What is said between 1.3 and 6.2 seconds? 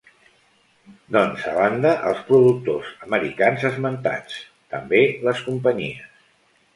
a banda els productors americans esmentats, també les companyies.